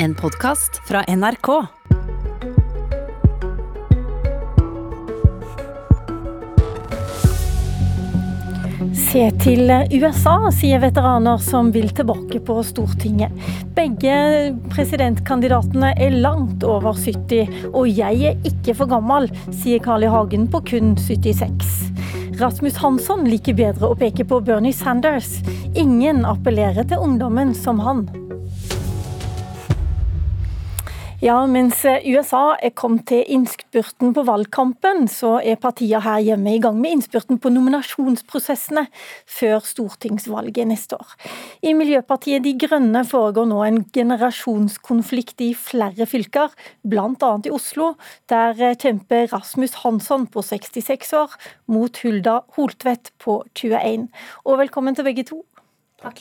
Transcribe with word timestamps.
En 0.00 0.14
podkast 0.14 0.76
fra 0.86 1.00
NRK. 1.08 1.48
Se 8.94 9.24
til 9.42 9.72
USA, 9.98 10.36
sier 10.54 10.78
veteraner 10.84 11.42
som 11.42 11.72
vil 11.74 11.90
tilbake 11.90 12.38
på 12.46 12.60
Stortinget. 12.62 13.34
Begge 13.74 14.14
presidentkandidatene 14.70 15.90
er 15.98 16.14
langt 16.22 16.62
over 16.62 16.94
70, 16.94 17.66
og 17.72 17.90
jeg 17.90 18.22
er 18.30 18.46
ikke 18.46 18.76
for 18.78 18.94
gammel, 18.94 19.26
sier 19.50 19.82
Carl 19.82 20.06
I. 20.06 20.12
Hagen 20.14 20.46
på 20.46 20.62
kun 20.70 20.94
76. 20.94 21.74
Rasmus 22.38 22.78
Hansson 22.84 23.26
liker 23.26 23.58
bedre 23.58 23.90
å 23.90 23.98
peke 23.98 24.22
på 24.30 24.38
Bernie 24.46 24.78
Sanders. 24.78 25.40
Ingen 25.74 26.22
appellerer 26.22 26.86
til 26.86 27.02
ungdommen 27.02 27.50
som 27.58 27.82
han. 27.82 28.06
Ja, 31.18 31.40
mens 31.50 31.80
USA 31.82 32.52
er 32.62 32.70
kommet 32.78 33.08
til 33.10 33.24
innspurten 33.34 34.12
på 34.14 34.22
valgkampen, 34.22 35.08
så 35.10 35.32
er 35.42 35.58
partiene 35.58 35.98
her 36.04 36.20
hjemme 36.22 36.52
i 36.54 36.60
gang 36.62 36.78
med 36.78 36.94
innspurten 36.94 37.40
på 37.42 37.50
nominasjonsprosessene 37.50 38.84
før 39.26 39.66
stortingsvalget 39.66 40.70
neste 40.70 40.94
år. 40.94 41.16
I 41.66 41.74
Miljøpartiet 41.74 42.46
De 42.46 42.54
Grønne 42.62 43.02
foregår 43.02 43.50
nå 43.50 43.58
en 43.66 43.82
generasjonskonflikt 43.98 45.42
i 45.42 45.50
flere 45.58 46.06
fylker, 46.06 46.54
bl.a. 46.86 47.34
i 47.42 47.54
Oslo, 47.58 47.96
der 48.30 48.78
kjemper 48.78 49.26
Rasmus 49.34 49.80
Hansson 49.82 50.30
på 50.30 50.46
66 50.46 51.16
år 51.18 51.34
mot 51.66 51.98
Hulda 51.98 52.44
Holtvedt 52.54 53.10
på 53.18 53.40
21. 53.58 54.06
Og 54.46 54.62
velkommen 54.62 54.94
til 54.94 55.10
begge 55.10 55.26
to. 55.34 55.42
Takk. 55.98 56.20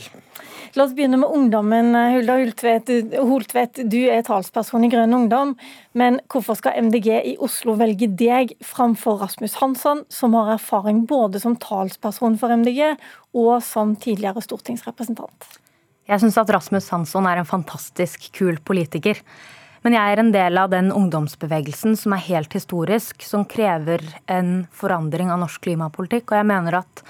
La 0.74 0.88
oss 0.88 0.94
begynne 0.98 1.20
med 1.22 1.30
ungdommen. 1.30 1.92
Hulda 1.94 2.40
Holtvedt, 2.40 2.90
Holtvedt, 3.14 3.84
du 3.86 4.00
er 4.10 4.24
talsperson 4.26 4.88
i 4.88 4.90
Grønn 4.90 5.14
ungdom. 5.14 5.54
Men 5.98 6.18
hvorfor 6.34 6.58
skal 6.58 6.80
MDG 6.88 7.12
i 7.14 7.36
Oslo 7.46 7.76
velge 7.78 8.10
deg 8.10 8.56
framfor 8.66 9.22
Rasmus 9.22 9.60
Hansson, 9.62 10.02
som 10.10 10.34
har 10.38 10.56
erfaring 10.56 11.04
både 11.10 11.42
som 11.44 11.60
talsperson 11.62 12.40
for 12.42 12.56
MDG 12.58 12.96
og 13.38 13.54
som 13.66 13.94
tidligere 14.02 14.42
stortingsrepresentant? 14.42 15.46
Jeg 16.10 16.24
syns 16.24 16.42
at 16.42 16.50
Rasmus 16.56 16.90
Hansson 16.90 17.30
er 17.30 17.38
en 17.38 17.50
fantastisk 17.50 18.32
kul 18.34 18.58
politiker. 18.66 19.22
Men 19.86 19.94
jeg 19.94 20.14
er 20.14 20.20
en 20.20 20.34
del 20.34 20.58
av 20.58 20.72
den 20.74 20.90
ungdomsbevegelsen 20.90 21.94
som 22.00 22.16
er 22.18 22.26
helt 22.32 22.56
historisk, 22.58 23.22
som 23.22 23.46
krever 23.46 24.02
en 24.26 24.64
forandring 24.74 25.30
av 25.30 25.44
norsk 25.44 25.68
klimapolitikk. 25.68 26.32
Og 26.32 26.42
jeg 26.42 26.50
mener 26.50 26.82
at 26.82 27.04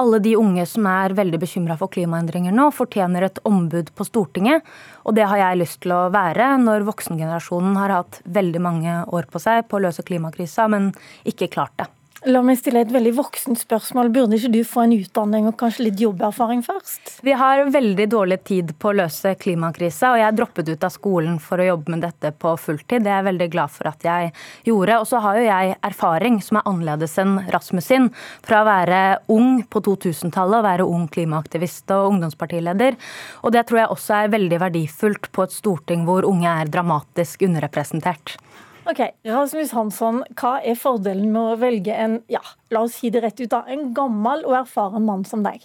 alle 0.00 0.20
de 0.22 0.34
unge 0.36 0.66
som 0.68 0.86
er 0.90 1.16
veldig 1.16 1.40
bekymra 1.42 1.76
for 1.80 1.92
klimaendringer 1.92 2.54
nå, 2.54 2.68
fortjener 2.74 3.26
et 3.26 3.40
ombud 3.48 3.90
på 3.96 4.06
Stortinget. 4.06 4.64
Og 5.08 5.16
det 5.16 5.26
har 5.28 5.40
jeg 5.40 5.62
lyst 5.62 5.80
til 5.84 5.96
å 5.96 6.06
være 6.14 6.52
når 6.62 6.86
voksengenerasjonen 6.88 7.76
har 7.80 7.98
hatt 8.00 8.20
veldig 8.24 8.62
mange 8.62 9.02
år 9.16 9.28
på 9.32 9.42
seg 9.42 9.66
på 9.70 9.80
å 9.80 9.86
løse 9.88 10.04
klimakrisa, 10.06 10.68
men 10.72 10.92
ikke 11.24 11.50
klart 11.52 11.76
det. 11.80 11.90
La 12.24 12.40
meg 12.40 12.56
stille 12.56 12.80
et 12.80 12.92
veldig 12.92 13.10
voksent 13.18 13.60
spørsmål. 13.60 14.08
Burde 14.14 14.38
ikke 14.38 14.48
du 14.54 14.62
få 14.64 14.86
en 14.86 14.94
utdanning 14.96 15.50
og 15.50 15.58
kanskje 15.60 15.84
litt 15.84 16.00
jobberfaring 16.00 16.62
først? 16.64 17.18
Vi 17.26 17.34
har 17.36 17.66
veldig 17.68 18.06
dårlig 18.08 18.38
tid 18.48 18.72
på 18.80 18.88
å 18.88 18.96
løse 19.02 19.34
klimakrisa, 19.36 20.14
og 20.14 20.22
jeg 20.22 20.36
droppet 20.38 20.70
ut 20.72 20.86
av 20.88 20.94
skolen 20.94 21.36
for 21.42 21.60
å 21.60 21.68
jobbe 21.68 21.92
med 21.92 22.06
dette 22.06 22.32
på 22.32 22.54
fulltid. 22.62 23.04
Det 23.04 23.12
er 23.12 23.20
jeg 23.20 23.28
veldig 23.28 23.50
glad 23.52 23.74
for 23.74 23.90
at 23.92 24.08
jeg 24.08 24.32
gjorde. 24.64 24.98
Og 25.02 25.10
så 25.12 25.20
har 25.26 25.36
jo 25.36 25.44
jeg 25.44 25.76
erfaring 25.90 26.40
som 26.46 26.60
er 26.62 26.72
annerledes 26.72 27.18
enn 27.20 27.36
Rasmus 27.52 27.90
sin, 27.92 28.08
fra 28.48 28.62
å 28.62 28.68
være 28.70 29.02
ung 29.36 29.60
på 29.68 29.84
2000-tallet 29.84 30.62
og 30.62 30.68
være 30.70 30.90
ung 30.96 31.06
klimaaktivist 31.12 31.92
og 31.98 32.14
ungdomspartileder. 32.14 32.96
Og 33.44 33.52
det 33.52 33.68
tror 33.68 33.84
jeg 33.84 33.92
også 33.92 34.22
er 34.22 34.32
veldig 34.38 34.64
verdifullt 34.64 35.28
på 35.36 35.44
et 35.44 35.54
storting 35.60 36.08
hvor 36.08 36.24
unge 36.24 36.48
er 36.48 36.72
dramatisk 36.72 37.44
underrepresentert. 37.44 38.38
Ok, 38.86 39.00
Rasmus 39.26 39.72
Hansson, 39.74 40.20
hva 40.38 40.60
er 40.62 40.76
fordelen 40.78 41.32
med 41.34 41.42
å 41.42 41.54
velge 41.58 41.90
en 41.90 42.20
ja, 42.30 42.42
la 42.70 42.84
oss 42.86 43.00
si 43.00 43.10
det 43.10 43.24
rett 43.24 43.40
ut 43.40 43.50
da, 43.50 43.64
en 43.66 43.88
gammel 43.96 44.44
og 44.46 44.60
erfaren 44.60 45.02
mann 45.02 45.24
som 45.26 45.42
deg? 45.42 45.64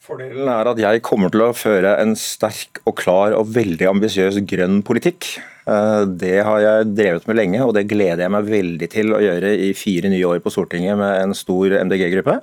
Fordelen 0.00 0.48
er 0.48 0.70
at 0.70 0.80
jeg 0.80 1.02
kommer 1.04 1.28
til 1.28 1.44
å 1.44 1.50
føre 1.52 1.92
en 2.00 2.14
sterk 2.16 2.80
og 2.88 2.96
klar 3.02 3.36
og 3.36 3.52
veldig 3.52 3.90
ambisiøs 3.90 4.40
grønn 4.48 4.80
politikk. 4.80 5.28
Eh, 5.68 6.06
det 6.08 6.38
har 6.48 6.64
jeg 6.64 6.88
drevet 6.94 7.28
med 7.28 7.36
lenge, 7.36 7.60
og 7.66 7.76
det 7.76 7.84
gleder 7.92 8.24
jeg 8.24 8.32
meg 8.32 8.48
veldig 8.48 8.90
til 8.96 9.12
å 9.12 9.20
gjøre 9.20 9.52
i 9.68 9.70
fire 9.76 10.08
nye 10.08 10.32
år 10.32 10.40
på 10.40 10.56
Stortinget 10.56 10.96
med 10.96 11.20
en 11.20 11.36
stor 11.36 11.76
MDG-gruppe. 11.82 12.40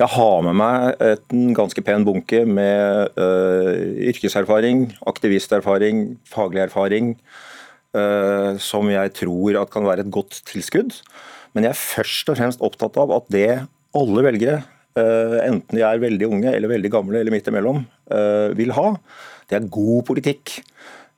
Jeg 0.00 0.12
har 0.16 0.36
med 0.48 0.56
meg 0.56 1.08
en 1.12 1.52
ganske 1.52 1.84
pen 1.84 2.08
bunke 2.08 2.46
med 2.48 3.20
uh, 3.20 3.76
yrkeserfaring, 4.08 4.86
aktivisterfaring, 5.12 6.06
faglig 6.24 6.64
erfaring 6.70 7.18
som 7.92 8.88
jeg 8.88 9.10
tror 9.18 9.58
at 9.60 9.70
kan 9.72 9.84
være 9.84 10.06
et 10.06 10.12
godt 10.14 10.38
tilskudd. 10.48 10.94
Men 11.52 11.66
jeg 11.66 11.74
er 11.74 11.80
først 11.80 12.30
og 12.32 12.38
fremst 12.38 12.62
opptatt 12.64 12.96
av 13.00 13.12
at 13.18 13.26
det 13.32 13.48
alle 13.96 14.24
velgere, 14.24 14.62
eh, 14.96 15.38
enten 15.46 15.76
de 15.76 15.84
er 15.84 16.00
veldig 16.00 16.28
unge 16.28 16.52
eller 16.52 16.72
veldig 16.72 16.92
gamle 16.92 17.20
eller 17.20 17.34
midt 17.34 17.48
imellom, 17.48 17.84
eh, 18.10 18.54
vil 18.56 18.72
ha, 18.72 18.96
det 19.48 19.58
er 19.58 19.68
god 19.68 20.06
politikk. 20.08 20.62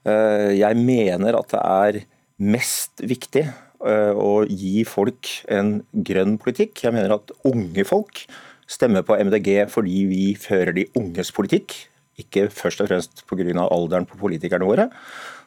Jeg 0.04 0.76
mener 0.76 1.32
at 1.32 1.48
det 1.48 1.60
er 1.64 1.96
mest 2.36 3.00
viktig 3.00 3.46
å 3.80 4.44
gi 4.44 4.82
folk 4.84 5.30
en 5.48 5.78
grønn 5.96 6.36
politikk. 6.36 6.82
Jeg 6.84 6.92
mener 6.92 7.14
at 7.14 7.32
unge 7.48 7.86
folk 7.88 8.26
stemmer 8.68 9.00
på 9.00 9.16
MDG 9.16 9.64
fordi 9.72 10.04
vi 10.10 10.34
fører 10.36 10.74
de 10.76 10.84
unges 11.00 11.32
politikk, 11.32 11.72
ikke 12.20 12.50
først 12.52 12.84
og 12.84 12.90
fremst 12.90 13.24
pga. 13.24 13.64
alderen 13.64 14.04
på 14.04 14.20
politikerne 14.20 14.68
våre. 14.68 14.90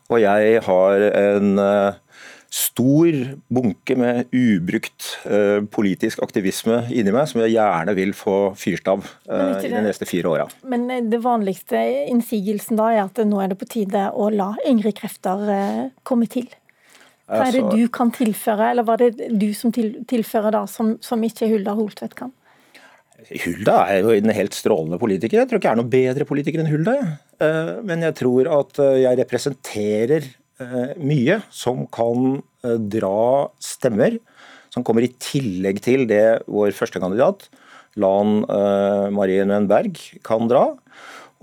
Og 0.07 0.21
jeg 0.23 0.61
har 0.63 1.05
en 1.19 1.57
eh, 1.59 1.97
stor 2.53 3.15
bunke 3.51 3.95
med 3.99 4.29
ubrukt 4.31 5.09
uh, 5.27 5.59
politisk 5.67 6.21
aktivisme 6.23 6.77
inni 6.95 7.11
meg, 7.11 7.27
som 7.27 7.41
jeg 7.43 7.57
gjerne 7.57 7.95
vil 7.97 8.13
få 8.15 8.37
fyrt 8.55 8.87
av 8.87 9.03
uh, 9.03 9.57
i 9.59 9.67
de 9.67 9.81
neste 9.83 10.07
fire 10.07 10.31
åra. 10.31 10.45
Men 10.63 10.87
det 11.11 11.19
vanligste 11.25 11.81
innsigelsen 12.07 12.79
da 12.79 12.87
er 12.93 13.01
at 13.03 13.19
nå 13.27 13.41
er 13.43 13.51
det 13.51 13.59
på 13.59 13.67
tide 13.67 14.05
å 14.15 14.29
la 14.31 14.53
yngre 14.63 14.95
krefter 14.95 15.43
komme 16.07 16.31
til. 16.31 16.47
Hva 17.27 17.49
er 17.49 17.57
det 17.57 17.75
du 17.75 17.89
kan 17.91 18.13
tilføre, 18.15 18.71
eller 18.71 18.87
hva 18.87 18.95
er 18.95 19.11
det 19.11 19.29
du 19.35 19.49
som 19.51 19.73
til, 19.75 19.97
tilfører 20.07 20.55
da, 20.55 20.63
som, 20.71 20.95
som 21.03 21.23
ikke 21.27 21.49
Hulda 21.51 21.75
Holtvedt 21.75 22.15
kan? 22.15 22.31
Hulda 23.27 23.79
er 23.91 24.05
jo 24.05 24.13
en 24.13 24.31
helt 24.31 24.55
strålende 24.55 24.99
politiker. 25.01 25.41
Jeg 25.41 25.49
tror 25.49 25.59
ikke 25.59 25.71
jeg 25.71 25.75
er 25.75 25.81
noen 25.81 25.91
bedre 25.91 26.27
politiker 26.29 26.61
enn 26.61 26.69
Hulda. 26.69 26.93
Eh, 27.01 27.15
men 27.85 28.05
jeg 28.07 28.17
tror 28.21 28.49
at 28.59 28.79
eh, 28.83 29.03
jeg 29.03 29.19
representerer 29.21 30.25
eh, 30.63 30.95
mye 30.97 31.41
som 31.53 31.85
kan 31.93 32.41
dra 32.67 33.47
stemmer, 33.63 34.17
som 34.73 34.83
kommer 34.83 35.05
i 35.05 35.13
tillegg 35.21 35.79
til 35.85 36.03
det 36.09 36.41
vår 36.51 36.73
førstekandidat, 36.75 37.45
Lan 37.97 38.43
Marie 39.15 39.45
Nguyen 39.47 39.93
kan 40.25 40.49
dra. 40.51 40.65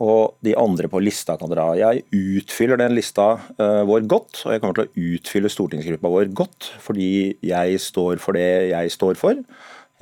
Og 0.04 0.36
de 0.44 0.52
andre 0.58 0.90
på 0.90 1.00
lista 1.02 1.34
kan 1.40 1.50
dra. 1.50 1.64
Jeg 1.78 2.04
utfyller 2.12 2.78
den 2.78 2.92
lista 2.94 3.38
vår 3.56 4.04
godt, 4.10 4.42
og 4.44 4.52
jeg 4.52 4.62
kommer 4.62 4.76
til 4.76 4.84
å 4.84 5.08
utfylle 5.16 5.50
stortingsgruppa 5.50 6.12
vår 6.12 6.30
godt, 6.36 6.68
fordi 6.84 7.08
jeg 7.42 7.80
står 7.82 8.22
for 8.22 8.38
det 8.38 8.68
jeg 8.74 8.92
står 8.94 9.18
for. 9.18 9.40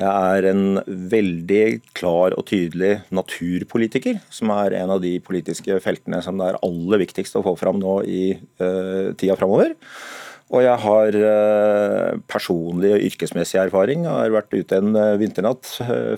Jeg 0.01 0.09
er 0.09 0.47
en 0.49 0.79
veldig 1.13 1.65
klar 1.93 2.33
og 2.33 2.47
tydelig 2.49 3.03
naturpolitiker, 3.13 4.23
som 4.33 4.51
er 4.55 4.79
en 4.81 4.95
av 4.95 5.03
de 5.05 5.19
politiske 5.21 5.77
feltene 5.85 6.23
som 6.25 6.41
det 6.41 6.49
er 6.49 6.59
aller 6.65 7.03
viktigst 7.05 7.37
å 7.37 7.45
få 7.45 7.53
fram 7.61 7.81
nå 7.83 7.99
i 8.09 8.23
uh, 8.63 9.13
tida 9.21 9.37
framover. 9.37 9.75
Og 10.53 10.65
jeg 10.65 10.81
har 10.85 11.19
uh, 11.21 12.09
personlig 12.29 12.95
og 12.97 13.05
yrkesmessig 13.11 13.61
erfaring. 13.61 14.09
Jeg 14.09 14.17
har 14.17 14.35
vært 14.35 14.57
ute 14.57 14.81
en 14.81 14.97
uh, 14.97 15.13
vinternatt 15.21 15.69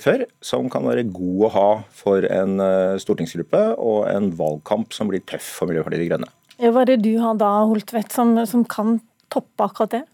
før, 0.03 0.25
som 0.39 0.71
kan 0.71 0.87
være 0.87 1.09
god 1.11 1.45
å 1.51 1.53
ha 1.59 1.69
for 1.99 2.31
en 2.31 2.63
stortingsgruppe 3.03 3.67
og 3.75 4.07
en 4.11 4.31
valgkamp 4.39 4.95
som 4.95 5.11
blir 5.11 5.27
tøff 5.27 5.51
for 5.59 5.71
Miljøpartiet 5.71 6.07
De 6.07 6.11
Grønne. 6.13 6.33
Hva 6.63 6.87
er 6.87 6.95
det 6.95 7.03
du 7.03 7.17
har 7.19 7.35
da, 7.43 7.53
Holtvedt, 7.67 8.15
som, 8.15 8.37
som 8.47 8.63
kan 8.71 9.01
toppe 9.35 9.67
akkurat 9.67 9.99
det? 9.99 10.05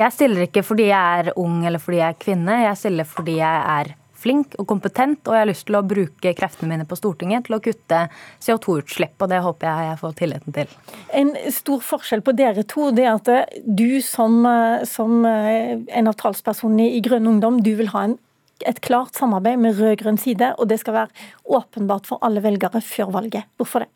Jeg 0.00 0.14
stiller 0.14 0.46
ikke 0.46 0.62
fordi 0.64 0.86
jeg 0.88 1.24
er 1.24 1.34
ung 1.40 1.66
eller 1.68 1.82
fordi 1.82 2.00
jeg 2.00 2.14
er 2.14 2.22
kvinne, 2.22 2.62
jeg 2.64 2.78
stiller 2.80 3.08
fordi 3.08 3.36
jeg 3.42 3.66
er 3.74 3.92
flink 4.22 4.54
og 4.60 4.68
kompetent, 4.70 5.20
og 5.26 5.34
jeg 5.34 5.42
har 5.42 5.50
lyst 5.50 5.66
til 5.68 5.76
å 5.78 5.84
bruke 5.86 6.32
kreftene 6.38 6.70
mine 6.70 6.86
på 6.88 6.96
Stortinget 6.98 7.48
til 7.48 7.56
å 7.56 7.60
kutte 7.62 8.04
CO2-utslipp, 8.44 9.16
og 9.18 9.32
det 9.32 9.40
håper 9.42 9.68
jeg 9.68 9.88
jeg 9.88 10.00
får 10.02 10.12
tilliten 10.20 10.56
til. 10.56 10.74
En 11.22 11.32
stor 11.54 11.82
forskjell 11.84 12.22
på 12.24 12.36
dere 12.38 12.64
to, 12.70 12.90
det 12.94 13.08
er 13.08 13.16
at 13.18 13.56
du 13.66 13.98
som, 14.06 14.38
som 14.88 15.24
en 15.26 16.10
av 16.10 16.18
talspersonene 16.22 16.92
i 16.94 17.02
Grønn 17.04 17.26
ungdom, 17.34 17.58
du 17.66 17.74
vil 17.80 17.90
ha 17.96 18.06
en, 18.08 18.16
et 18.68 18.78
klart 18.84 19.18
samarbeid 19.18 19.58
med 19.58 19.80
rød-grønn 19.80 20.20
side, 20.22 20.54
og 20.54 20.70
det 20.70 20.78
skal 20.84 21.00
være 21.00 21.26
åpenbart 21.58 22.06
for 22.06 22.22
alle 22.22 22.44
velgere 22.44 22.84
før 22.86 23.10
valget. 23.18 23.50
Hvorfor 23.58 23.84
det? 23.84 23.90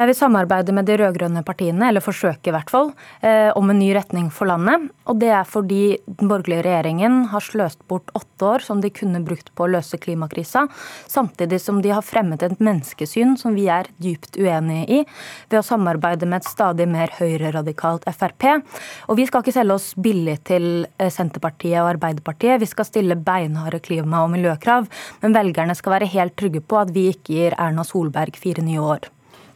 Jeg 0.00 0.08
vil 0.08 0.16
samarbeide 0.16 0.72
med 0.72 0.86
de 0.88 0.94
rød-grønne 0.96 1.42
partiene, 1.44 1.90
eller 1.90 2.00
forsøke 2.00 2.48
i 2.48 2.52
hvert 2.54 2.70
fall, 2.72 2.86
eh, 3.20 3.50
om 3.52 3.68
en 3.68 3.76
ny 3.78 3.90
retning 3.92 4.30
for 4.32 4.48
landet. 4.48 4.86
Og 5.04 5.18
det 5.20 5.28
er 5.28 5.44
fordi 5.44 5.98
den 6.06 6.30
borgerlige 6.30 6.62
regjeringen 6.64 7.26
har 7.28 7.44
sløst 7.44 7.82
bort 7.86 8.08
åtte 8.16 8.46
år 8.48 8.64
som 8.64 8.80
de 8.80 8.88
kunne 8.88 9.20
brukt 9.20 9.52
på 9.54 9.66
å 9.66 9.68
løse 9.68 10.00
klimakrisa, 10.00 10.62
samtidig 11.04 11.60
som 11.60 11.82
de 11.82 11.92
har 11.92 12.00
fremmet 12.00 12.42
et 12.42 12.56
menneskesyn 12.56 13.36
som 13.36 13.52
vi 13.52 13.68
er 13.68 13.92
dypt 14.00 14.40
uenige 14.40 14.88
i, 14.88 15.02
ved 15.50 15.60
å 15.60 15.68
samarbeide 15.68 16.24
med 16.24 16.40
et 16.40 16.48
stadig 16.48 16.88
mer 16.88 17.12
høyreradikalt 17.20 18.08
Frp. 18.08 18.64
Og 19.12 19.20
vi 19.20 19.28
skal 19.28 19.44
ikke 19.44 19.58
selge 19.58 19.76
oss 19.76 19.92
billig 20.00 20.40
til 20.48 20.86
eh, 20.96 21.12
Senterpartiet 21.12 21.76
og 21.84 21.92
Arbeiderpartiet, 21.92 22.56
vi 22.64 22.72
skal 22.72 22.88
stille 22.88 23.20
beinharde 23.20 23.84
klima- 23.84 24.24
og 24.24 24.32
miljøkrav, 24.32 24.88
men 25.20 25.36
velgerne 25.36 25.76
skal 25.76 25.98
være 25.98 26.12
helt 26.16 26.40
trygge 26.40 26.64
på 26.64 26.80
at 26.80 26.96
vi 26.96 27.10
ikke 27.12 27.36
gir 27.36 27.60
Erna 27.60 27.84
Solberg 27.84 28.40
fire 28.40 28.64
nye 28.64 28.80
år. 28.96 29.10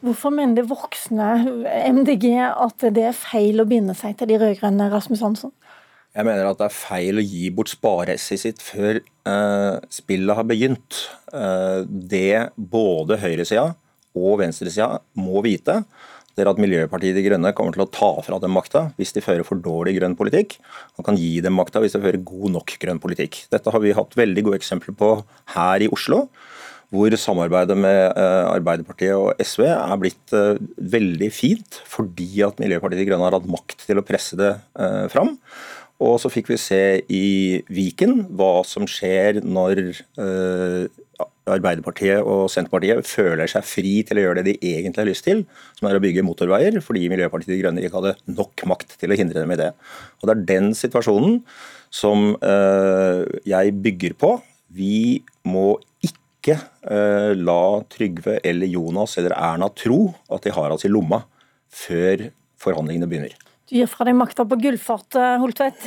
Hvorfor 0.04 0.34
mener 0.34 0.58
det 0.58 0.68
voksne 0.68 1.28
MDG 1.96 2.26
at 2.36 2.84
det 2.92 3.06
er 3.08 3.16
feil 3.16 3.62
å 3.62 3.68
binde 3.68 3.94
seg 3.96 4.18
til 4.18 4.28
de 4.28 4.36
rød-grønne, 4.42 4.90
Rasmus 4.92 5.22
Hansson? 5.24 5.52
Jeg 6.14 6.28
mener 6.28 6.46
at 6.46 6.58
det 6.60 6.66
er 6.68 6.76
feil 6.76 7.18
å 7.18 7.24
gi 7.24 7.48
bort 7.54 7.72
spareesset 7.72 8.42
sitt 8.42 8.60
før 8.62 9.00
uh, 9.00 9.80
spillet 9.90 10.36
har 10.36 10.46
begynt. 10.46 11.00
Uh, 11.32 11.88
det 11.88 12.50
både 12.54 13.18
høyresida 13.22 13.70
og 14.14 14.36
venstresida 14.42 15.00
må 15.18 15.40
vite, 15.42 15.80
det 16.34 16.42
er 16.42 16.50
at 16.50 16.60
Miljøpartiet 16.60 17.14
De 17.16 17.22
Grønne 17.24 17.52
kommer 17.54 17.74
til 17.74 17.84
å 17.84 17.90
ta 17.94 18.10
fra 18.26 18.40
dem 18.42 18.52
makta 18.54 18.88
hvis 18.98 19.14
de 19.14 19.22
fører 19.22 19.46
for 19.46 19.60
dårlig 19.62 19.96
grønn 20.00 20.16
politikk, 20.18 20.56
og 20.98 21.06
kan 21.06 21.18
gi 21.18 21.38
dem 21.42 21.54
makta 21.56 21.82
hvis 21.82 21.94
de 21.94 22.02
fører 22.02 22.22
god 22.26 22.56
nok 22.56 22.74
grønn 22.82 23.00
politikk. 23.02 23.44
Dette 23.54 23.70
har 23.70 23.82
vi 23.82 23.94
hatt 23.94 24.16
veldig 24.18 24.44
gode 24.46 24.58
eksempler 24.58 24.96
på 24.98 25.14
her 25.54 25.86
i 25.86 25.90
Oslo 25.94 26.26
hvor 26.92 27.14
samarbeidet 27.18 27.76
med 27.78 28.00
eh, 28.14 28.46
Arbeiderpartiet 28.50 29.14
og 29.16 29.40
SV 29.42 29.66
er 29.70 30.00
blitt 30.00 30.34
eh, 30.36 30.58
veldig 30.94 31.30
fint, 31.34 31.80
fordi 31.90 32.42
at 32.46 32.60
Miljøpartiet 32.62 33.02
De 33.02 33.06
Grønne 33.08 33.26
har 33.26 33.38
hatt 33.38 33.48
makt 33.50 33.86
til 33.86 34.00
å 34.00 34.04
presse 34.06 34.38
det 34.38 34.52
eh, 34.78 35.06
fram. 35.12 35.34
Og 36.04 36.18
så 36.20 36.30
fikk 36.32 36.50
vi 36.52 36.60
se 36.60 36.82
i 37.06 37.26
Viken 37.72 38.26
hva 38.36 38.64
som 38.66 38.86
skjer 38.90 39.38
når 39.46 39.78
Arbeiderpartiet 41.46 42.26
og 42.26 42.48
Senterpartiet 42.50 43.06
føler 43.06 43.48
seg 43.48 43.64
fri 43.68 43.92
til 44.04 44.18
å 44.18 44.24
gjøre 44.24 44.42
det 44.42 44.56
de 44.58 44.72
egentlig 44.74 45.00
har 45.00 45.08
lyst 45.08 45.24
til, 45.28 45.44
som 45.78 45.88
er 45.88 45.96
å 45.96 46.02
bygge 46.02 46.24
motorveier, 46.26 46.80
fordi 46.84 47.06
Miljøpartiet 47.12 47.54
De 47.54 47.60
Grønne 47.62 47.84
ikke 47.84 48.00
hadde 48.00 48.16
nok 48.26 48.66
makt 48.74 48.98
til 49.00 49.14
å 49.14 49.18
hindre 49.20 49.44
dem 49.44 49.54
i 49.54 49.60
det. 49.60 49.70
Og 50.18 50.26
Det 50.26 50.34
er 50.34 50.44
den 50.50 50.74
situasjonen 50.76 51.38
som 51.94 52.34
jeg 52.42 53.78
bygger 53.86 54.18
på. 54.18 54.34
Vi 54.74 55.22
må 55.46 55.76
ikke 56.44 56.58
la 57.34 57.82
Trygve 57.90 58.38
eller 58.44 58.70
Jonas 58.70 59.18
eller 59.18 59.34
Erna 59.36 59.68
tro 59.74 60.06
at 60.32 60.46
de 60.46 60.52
har 60.54 60.74
oss 60.74 60.86
i 60.86 60.92
lomma 60.92 61.22
før 61.74 62.28
forhandlingene 62.60 63.08
begynner. 63.10 63.34
Du 63.68 63.76
gir 63.78 63.88
fra 63.90 64.06
deg 64.06 64.16
makta 64.16 64.44
på 64.48 64.58
gullfart, 64.60 65.16
eh, 65.16 65.36
Holtvedt. 65.40 65.86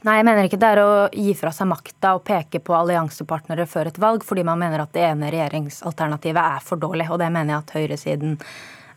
Nei, 0.00 0.16
jeg 0.16 0.24
mener 0.24 0.46
ikke 0.48 0.60
det 0.60 0.68
er 0.72 0.80
å 0.80 0.92
gi 1.12 1.32
fra 1.36 1.52
seg 1.52 1.68
makta 1.68 2.14
og 2.16 2.24
peke 2.24 2.60
på 2.64 2.72
alliansepartnere 2.72 3.66
før 3.68 3.90
et 3.90 4.00
valg, 4.00 4.24
fordi 4.24 4.44
man 4.48 4.60
mener 4.60 4.80
at 4.80 4.92
det 4.96 5.04
ene 5.04 5.28
regjeringsalternativet 5.32 6.40
er 6.40 6.62
for 6.64 6.80
dårlig, 6.80 7.10
og 7.12 7.20
det 7.20 7.28
mener 7.32 7.52
jeg 7.52 7.64
at 7.64 7.74
høyresiden 7.76 8.38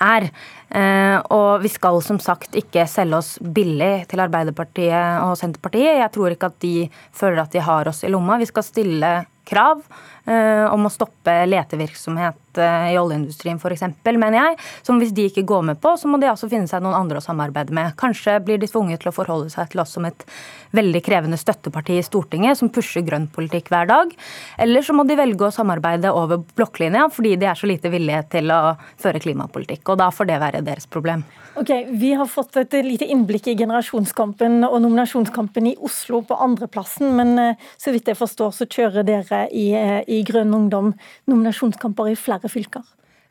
er. 0.03 0.29
Eh, 0.69 1.17
og 1.35 1.63
vi 1.63 1.71
skal 1.71 1.99
som 2.03 2.19
sagt 2.23 2.55
ikke 2.59 2.85
selge 2.87 3.19
oss 3.19 3.33
billig 3.39 4.07
til 4.11 4.23
Arbeiderpartiet 4.23 5.23
og 5.25 5.35
Senterpartiet. 5.39 5.99
Jeg 5.99 6.11
tror 6.15 6.35
ikke 6.35 6.51
at 6.51 6.59
de 6.63 6.75
føler 7.15 7.43
at 7.43 7.55
de 7.55 7.63
har 7.63 7.91
oss 7.91 8.03
i 8.03 8.11
lomma. 8.11 8.39
Vi 8.39 8.49
skal 8.51 8.67
stille 8.67 9.13
krav 9.47 9.83
eh, 10.25 10.65
om 10.71 10.87
å 10.87 10.93
stoppe 10.93 11.35
letevirksomhet 11.47 12.42
Eh, 12.57 12.93
i 12.93 12.97
oljeindustrien 12.99 13.59
f.eks., 13.59 13.85
mener 14.05 14.37
jeg. 14.37 14.57
Som 14.85 14.99
hvis 15.01 15.13
de 15.15 15.27
ikke 15.29 15.45
går 15.47 15.63
med 15.71 15.81
på, 15.81 15.95
så 15.99 16.09
må 16.09 16.19
de 16.21 16.29
altså 16.29 16.49
finne 16.51 16.69
seg 16.69 16.83
noen 16.83 16.97
andre 16.97 17.19
å 17.19 17.25
samarbeide 17.25 17.73
med. 17.75 17.95
Kanskje 17.99 18.39
blir 18.43 18.61
de 18.61 18.69
tvunget 18.69 19.03
til 19.03 19.11
å 19.11 19.15
forholde 19.15 19.51
seg 19.53 19.71
til 19.71 19.83
oss 19.83 19.95
som 19.97 20.07
et 20.09 20.25
veldig 20.73 21.03
krevende 21.05 21.37
støtteparti 21.37 21.99
i 21.99 22.05
Stortinget, 22.05 22.57
som 22.59 22.71
pusher 22.73 23.05
grønn 23.05 23.27
politikk 23.33 23.69
hver 23.73 23.89
dag. 23.89 24.13
Eller 24.61 24.85
så 24.85 24.95
må 24.95 25.05
de 25.07 25.17
velge 25.19 25.47
å 25.47 25.53
samarbeide 25.53 26.13
over 26.13 26.41
blokklinja, 26.57 27.07
fordi 27.13 27.35
de 27.41 27.49
er 27.49 27.59
så 27.59 27.69
lite 27.69 27.91
villige 27.93 28.23
til 28.37 28.53
å 28.53 28.75
føre 29.01 29.21
klimapolitikk. 29.23 29.85
Og 29.93 30.01
da 30.01 30.09
får 30.13 30.31
det 30.31 30.41
være 30.43 30.65
deres 30.65 30.89
problem. 30.89 31.25
Ok, 31.55 31.69
Vi 31.93 32.13
har 32.17 32.25
fått 32.25 32.57
et 32.57 32.73
lite 32.81 33.05
innblikk 33.05 33.47
i 33.51 33.53
generasjonskampen 33.57 34.63
og 34.65 34.79
nominasjonskampen 34.81 35.67
i 35.69 35.75
Oslo 35.85 36.23
på 36.25 36.37
andreplassen, 36.41 37.11
men 37.13 37.37
eh, 37.37 37.67
så 37.77 37.93
vidt 37.93 38.09
jeg 38.09 38.17
forstår 38.17 38.55
så 38.57 38.65
kjører 38.65 39.05
dere 39.05 39.43
i, 39.53 39.67
eh, 39.77 40.01
i 40.09 40.23
Grønn 40.25 40.55
Ungdom 40.57 40.89
nominasjonskamper 41.29 42.09
i 42.09 42.17
flere 42.17 42.42
fylker? 42.51 42.83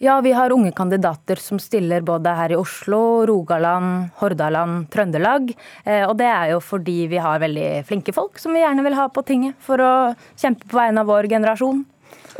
Ja, 0.02 0.16
vi 0.20 0.32
har 0.34 0.50
unge 0.50 0.72
kandidater 0.74 1.38
som 1.38 1.60
stiller 1.62 2.02
både 2.02 2.32
her 2.34 2.50
i 2.50 2.56
Oslo, 2.58 3.22
Rogaland, 3.26 4.08
Hordaland, 4.18 4.88
Trøndelag. 4.90 5.52
Eh, 5.84 6.02
og 6.08 6.16
det 6.18 6.26
er 6.26 6.48
jo 6.50 6.56
fordi 6.58 7.04
vi 7.12 7.20
har 7.22 7.38
veldig 7.38 7.84
flinke 7.86 8.14
folk 8.16 8.40
som 8.42 8.50
vi 8.56 8.64
gjerne 8.64 8.82
vil 8.82 8.96
ha 8.98 9.04
på 9.14 9.22
tinget 9.28 9.54
for 9.62 9.78
å 9.78 9.92
kjempe 10.34 10.66
på 10.66 10.80
vegne 10.80 11.04
av 11.04 11.12
vår 11.12 11.28
generasjon. 11.30 11.84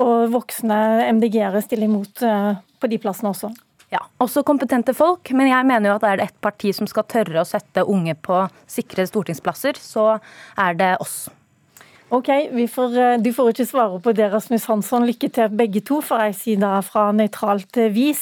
Og 0.03 0.33
voksne 0.33 0.79
MDG-ere 1.13 1.63
stiller 1.63 1.87
imot 1.87 2.25
eh, 2.27 2.57
på 2.83 2.91
de 2.91 2.99
plassene 2.99 3.31
også? 3.31 3.53
Ja, 3.93 4.01
også 4.25 4.43
kompetente 4.49 4.91
folk. 4.97 5.31
Men 5.31 5.53
jeg 5.53 5.69
mener 5.69 5.93
jo 5.93 6.01
at 6.01 6.09
er 6.09 6.19
det 6.19 6.33
ett 6.33 6.41
parti 6.43 6.73
som 6.75 6.91
skal 6.91 7.07
tørre 7.07 7.45
å 7.45 7.47
sette 7.47 7.87
unge 7.87 8.17
på 8.19 8.43
sikre 8.67 9.07
stortingsplasser, 9.07 9.79
så 9.79 10.17
er 10.59 10.83
det 10.83 10.97
oss. 11.05 11.29
Ok, 12.12 12.29
får, 12.69 12.99
eh, 12.99 13.17
Du 13.17 13.32
får 13.32 13.53
ikke 13.53 13.64
svare 13.64 13.99
på 13.99 14.12
det, 14.12 14.26
Rasmus 14.32 14.67
Hansson. 14.67 15.06
Lykke 15.06 15.32
til 15.32 15.49
begge 15.49 15.81
to, 15.81 16.03
får 16.03 16.19
jeg 16.26 16.35
si 16.35 16.56
da 16.56 16.81
fra 16.85 17.11
nøytralt 17.11 17.75
eh, 17.81 17.88
vis. 17.88 18.20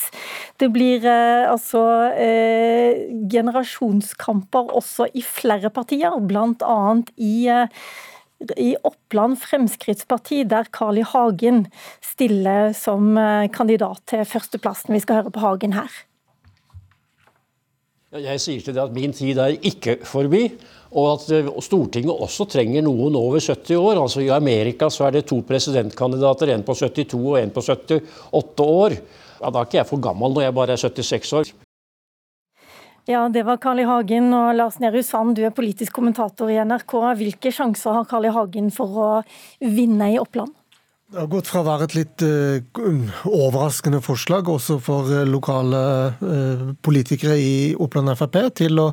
Det 0.58 0.70
blir 0.70 1.02
eh, 1.02 1.50
altså 1.50 2.12
eh, 2.14 3.10
generasjonskamper 3.26 4.70
også 4.78 5.08
i 5.12 5.22
flere 5.22 5.70
partier, 5.70 6.14
bl.a. 6.20 7.02
i 7.18 7.48
eh, 7.48 7.66
i 8.56 8.76
Oppland 8.84 9.36
Fremskrittsparti, 9.36 10.44
der 10.48 10.70
Carl 10.72 10.96
I. 10.96 11.02
Hagen 11.02 11.66
stiller 12.00 12.72
som 12.72 13.18
kandidat 13.52 14.00
til 14.06 14.24
førsteplassen. 14.24 14.94
Vi 14.94 15.02
skal 15.04 15.20
høre 15.20 15.34
på 15.34 15.42
Hagen 15.44 15.74
her. 15.76 16.09
Jeg 18.10 18.40
sier 18.42 18.58
til 18.58 18.74
deg 18.74 18.88
at 18.88 18.94
min 18.94 19.12
tid 19.14 19.38
er 19.38 19.52
ikke 19.54 20.00
forbi. 20.02 20.48
Og 20.98 21.12
at 21.12 21.28
eh, 21.36 21.50
Stortinget 21.62 22.10
også 22.10 22.48
trenger 22.50 22.82
noen 22.82 23.14
over 23.14 23.38
70 23.38 23.76
år. 23.78 24.00
altså 24.02 24.24
I 24.24 24.32
Amerika 24.34 24.88
så 24.90 25.06
er 25.06 25.14
det 25.14 25.28
to 25.30 25.38
presidentkandidater, 25.46 26.50
en 26.50 26.66
på 26.66 26.74
72 26.74 27.14
og 27.14 27.38
en 27.38 27.52
på 27.54 27.62
78 27.62 28.66
år. 28.66 28.96
Ja, 29.40 29.50
Da 29.50 29.60
er 29.60 29.68
ikke 29.68 29.78
jeg 29.78 29.86
for 29.86 30.02
gammel 30.02 30.34
når 30.34 30.48
jeg 30.48 30.54
bare 30.58 30.74
er 30.74 30.82
76 30.82 31.32
år. 31.38 31.52
Ja, 33.06 33.28
Det 33.28 33.46
var 33.46 33.58
Carl 33.62 33.78
I. 33.78 33.86
Hagen 33.86 34.34
og 34.34 34.54
Lars 34.56 34.80
Nehru 34.80 35.02
Sand, 35.02 35.36
du 35.36 35.44
er 35.46 35.54
politisk 35.54 35.92
kommentator 35.92 36.50
i 36.50 36.58
NRK. 36.58 37.14
Hvilke 37.16 37.54
sjanser 37.54 37.94
har 37.94 38.04
Carl 38.10 38.26
I. 38.26 38.34
Hagen 38.34 38.70
for 38.74 38.98
å 38.98 39.10
vinne 39.62 40.10
i 40.12 40.18
Oppland? 40.18 40.50
Det 41.10 41.18
har 41.18 41.26
gått 41.26 41.48
fra 41.50 41.64
å 41.64 41.66
være 41.66 41.86
et 41.88 41.94
litt 41.96 42.22
uh, 42.22 43.22
overraskende 43.26 43.98
forslag, 43.98 44.46
også 44.46 44.76
for 44.78 45.08
uh, 45.10 45.24
lokale 45.26 45.80
uh, 46.20 46.68
politikere 46.86 47.34
i 47.34 47.54
Oppland 47.74 48.12
Frp, 48.14 48.38
til 48.60 48.78
å 48.78 48.92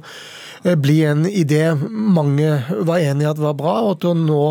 bli 0.81 0.95
en 1.05 1.27
idé 1.29 1.75
mange 1.77 2.55
var 2.89 3.03
enig 3.05 3.27
i 3.27 3.29
at 3.29 3.37
var 3.37 3.53
bra, 3.59 3.75
og 3.91 3.99
til 4.01 4.15
å 4.15 4.17
nå 4.17 4.45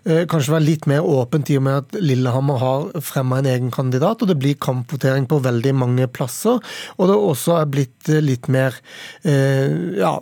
kanskje 0.00 0.54
være 0.54 0.64
litt 0.64 0.86
mer 0.88 1.04
åpent 1.04 1.50
i 1.52 1.58
og 1.58 1.64
med 1.66 1.74
at 1.82 1.96
Lillehammer 2.00 2.60
har 2.62 2.86
fremma 3.04 3.40
en 3.42 3.48
egen 3.50 3.72
kandidat, 3.74 4.22
og 4.22 4.30
det 4.30 4.38
blir 4.40 4.54
kampvotering 4.56 5.26
på 5.28 5.42
veldig 5.44 5.74
mange 5.76 6.06
plasser. 6.08 6.56
Og 6.96 7.10
det 7.10 7.18
også 7.18 7.58
er 7.58 7.68
blitt 7.74 8.08
litt 8.24 8.48
mer 8.48 8.78
ja, 9.20 10.14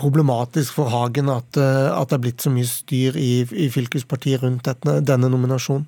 problematisk 0.00 0.80
for 0.80 0.90
Hagen 0.90 1.30
at, 1.30 1.60
at, 1.60 2.10
det 2.10 2.18
er 2.18 2.24
blitt 2.26 2.42
så 2.42 2.50
mye 2.50 2.66
styr 2.66 3.20
i, 3.20 3.44
i 3.46 3.70
fylkespartiet 3.70 4.42
rundt 4.42 4.66
denne, 4.66 4.98
denne 5.06 5.30
nominasjonen. 5.30 5.86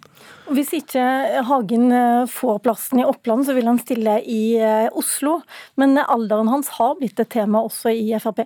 Hvis 0.52 0.72
ikke 0.76 1.02
Hagen 1.48 1.92
eh, 1.96 2.24
får 2.28 2.58
plassen 2.64 3.00
i 3.00 3.06
Oppland, 3.08 3.46
så 3.48 3.54
vil 3.56 3.70
han 3.70 3.80
stille 3.80 4.18
i 4.28 4.42
eh, 4.60 4.88
Oslo. 4.92 5.38
Men 5.80 5.96
alderen 6.02 6.50
hans 6.52 6.74
har 6.76 6.98
blitt 6.98 7.22
et 7.22 7.30
tema 7.32 7.62
også 7.64 7.94
i 7.96 8.10
Frp? 8.20 8.44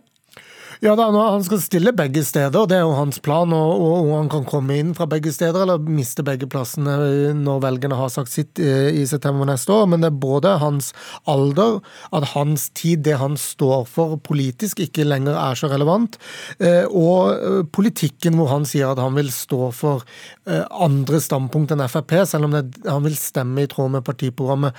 Ja, 0.84 0.92
da, 0.96 1.08
Han 1.08 1.44
skal 1.44 1.60
stille 1.62 1.92
begge 1.96 2.20
steder, 2.26 2.66
det 2.68 2.76
er 2.76 2.84
jo 2.84 2.96
hans 2.98 3.18
plan. 3.24 3.52
Og, 3.54 3.80
og, 3.80 4.10
han 4.12 4.28
kan 4.32 4.44
komme 4.48 4.76
inn 4.76 4.92
fra 4.96 5.06
begge 5.08 5.32
steder 5.32 5.64
eller 5.64 5.80
miste 5.80 6.24
begge 6.26 6.48
plassene 6.52 6.96
når 7.36 7.62
velgerne 7.64 7.96
har 7.96 8.10
sagt 8.12 8.32
sitt 8.32 8.60
eh, 8.60 8.90
i 8.92 9.06
september 9.08 9.48
neste 9.48 9.72
år. 9.72 9.86
Men 9.90 10.04
det 10.04 10.10
er 10.10 10.20
både 10.26 10.56
hans 10.60 10.92
alder, 11.30 11.80
at 12.12 12.28
hans 12.34 12.68
tid, 12.76 13.06
det 13.06 13.16
han 13.22 13.38
står 13.40 13.86
for 13.88 14.18
politisk, 14.26 14.82
ikke 14.84 15.06
lenger 15.08 15.38
er 15.40 15.56
så 15.56 15.70
relevant, 15.72 16.18
eh, 16.60 16.84
og 16.90 17.32
eh, 17.32 17.62
politikken 17.72 18.36
hvor 18.36 18.52
han 18.52 18.68
sier 18.68 18.92
at 18.92 19.00
han 19.00 19.16
vil 19.16 19.32
stå 19.32 19.70
for 19.76 20.04
andre 20.46 21.18
standpunkt 21.22 21.72
enn 21.74 21.82
Frp, 21.90 22.12
selv 22.28 22.46
om 22.46 22.54
han 22.54 23.04
vil 23.04 23.16
stemme 23.18 23.64
i 23.64 23.70
tråd 23.70 23.90
med 23.96 24.04
partiprogrammet. 24.06 24.76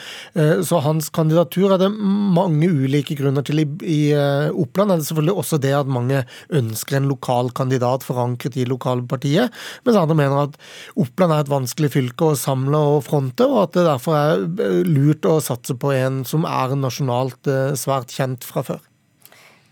Så 0.64 0.80
hans 0.86 1.10
kandidatur 1.14 1.74
er 1.76 1.82
det 1.82 1.90
mange 1.92 2.70
ulike 2.72 3.18
grunner 3.20 3.44
til. 3.44 3.64
I, 3.64 3.68
i 3.84 4.00
Oppland 4.52 4.94
er 4.94 5.02
det 5.02 5.10
selvfølgelig 5.10 5.38
også 5.44 5.60
det 5.64 5.74
at 5.76 5.92
mange 5.92 6.24
ønsker 6.56 7.02
en 7.02 7.12
lokal 7.12 7.52
kandidat 7.58 8.08
forankret 8.08 8.56
i 8.56 8.68
lokalpartiet, 8.70 9.52
mens 9.84 10.00
andre 10.00 10.18
mener 10.18 10.44
at 10.48 10.60
Oppland 10.96 11.36
er 11.36 11.44
et 11.44 11.52
vanskelig 11.52 11.94
fylke 11.98 12.32
å 12.32 12.40
samle 12.40 12.84
og 12.96 13.04
fronte, 13.10 13.48
og 13.48 13.66
at 13.68 13.76
det 13.76 13.88
derfor 13.90 14.20
er 14.20 14.84
lurt 14.88 15.28
å 15.28 15.40
satse 15.44 15.76
på 15.76 15.92
en 15.96 16.24
som 16.28 16.48
er 16.48 16.78
nasjonalt 16.80 17.52
svært 17.80 18.16
kjent 18.16 18.48
fra 18.48 18.64
før. 18.68 18.86